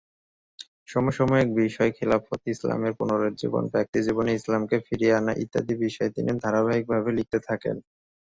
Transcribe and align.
সমসাময়িক 0.87 1.49
বিষয়, 1.61 1.91
খিলাফত, 1.97 2.39
ইসলামের 2.47 2.93
পুনরুজ্জীবন, 2.99 3.63
ব্যক্তিজীবনে 3.73 4.31
ইসলামকে 4.35 4.77
ফিরিয়ে 4.87 5.13
আনা, 5.13 5.33
ইত্যাদি 5.43 5.73
বিষয়ে 5.85 6.13
তিনি 6.15 6.31
ধারাবাহিক 6.43 6.85
ভাবে 6.91 7.09
লিখতে 7.17 7.39
থাকেন। 7.47 7.75